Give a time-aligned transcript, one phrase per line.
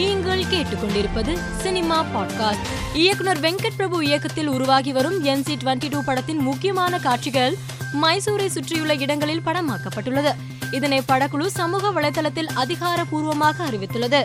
[0.00, 2.94] நீங்கள் கேட்டுக்கொண்டிருப்பது cinema podcast.
[2.94, 7.56] இயக்குனர் வெங்கட் பிரபு இயக்கத்தில் உருவாகி வரும் என் சி டுவெண்ட்டி டூ படத்தின் முக்கியமான காட்சிகள்
[8.02, 10.34] மைசூரை சுற்றியுள்ள இடங்களில் படமாக்கப்பட்டுள்ளது.
[10.70, 14.24] இதனை படக்குழு சமூக வலைதளத்தில் அதிகாரப்பூர்வமாக அறிவித்துள்ளது.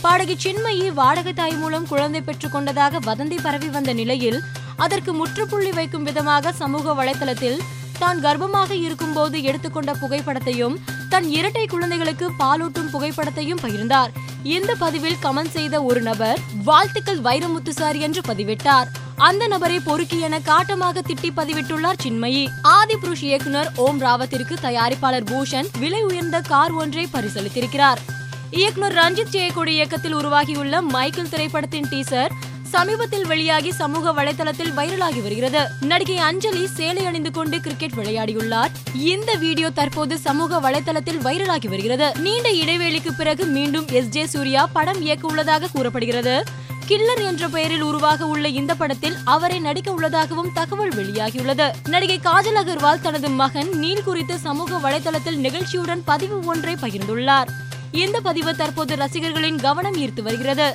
[0.00, 4.40] பாடகி சின்மயி வாடகை தாய் மூலம் குழந்தை பெற்றுக் கொண்டதாக வதந்தி பரவி வந்த நிலையில்
[4.76, 7.58] அதற்கு முற்றுப்புள்ளி வைக்கும் விதமாக சமூக வலைதளத்தில்
[7.98, 10.76] தான் கர்ப்பமாக இருக்கும்போது எடுத்துக்கொண்ட புகைப்படத்தையும்
[11.08, 14.12] தன் இரட்டை குழந்தைகளுக்கு பாலூட்டும் புகைப்படத்தையும் பகிர்ந்தார்.
[14.42, 18.88] இந்த பதிவில் கமெண்ட் செய்த ஒரு நபர் வாழ்த்துக்கள் வைரமுத்து சார் என்று பதிவிட்டார்.
[19.16, 22.48] அந்த நபரை பொறுக்கி என காட்டமாக திட்டி பதிவிட்டுள்ளார் சின்மயி.
[22.62, 28.02] ஆதி புருஷ் இயக்குனர் ஓம் ராவத்திற்கு தயாரிப்பாளர் பூஷன் விலை உயர்ந்த கார் ஒன்றை பரிசளித்திருக்கிறார்.
[28.50, 32.34] இயக்குனர் ரஞ்சித் ஜெயக்கொடி இயக்கத்தில் உருவாகியுள்ள மைக்கேல் திரைப்படத்தின் டீசர்
[32.66, 35.68] சமீபத்தில் வெளியாகி சமூக வலைதளத்தில் வைரலாகி வருகிறது.
[35.80, 38.72] நடிகை அஞ்சலி சேலை அணிந்து கொண்டு கிரிக்கெட் விளையாடியுள்ளார்.
[38.94, 42.12] இந்த வீடியோ தற்போது சமூக வலைதளத்தில் வைரலாகி வருகிறது.
[42.20, 46.42] நீண்ட இடைவேளைக்கு பிறகு மீண்டும் எஸ் ஜே சூர்யா படம் இயக்க உள்ளதாக கூறப்படுகிறது.
[46.88, 51.70] கில்லர் என்ற பெயரில் உருவாக உள்ள இந்த படத்தில் அவரை நடிக்க உள்ளதாகவும் தகவல் வெளியாகியுள்ளது.
[51.88, 57.46] நடிகை காஜல் அகர்வால் தனது மகன் நீல் குறித்து சமூக வலைதளத்தில் நிகழ்ச்சியுடன் பதிவு ஒன்றை பகிர்ந்துள்ளார்.
[57.92, 60.74] இந்த பதிவு தற்போது ரசிகர்களின் கவனம் ஈர்த்து வருகிறது.